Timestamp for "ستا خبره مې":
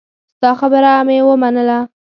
0.35-1.17